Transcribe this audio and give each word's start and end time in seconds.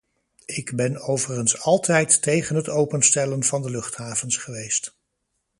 Ik 0.45 0.75
ben 0.75 0.97
overigens 1.01 1.61
altijd 1.61 2.21
tegen 2.21 2.55
het 2.55 2.69
openstellen 2.69 3.43
van 3.43 3.61
de 3.61 3.69
luchthavens 3.69 4.37
geweest. 4.37 4.93